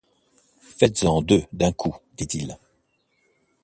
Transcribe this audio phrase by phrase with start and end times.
[0.77, 2.57] Faites-en deux d'un coup, dit-il.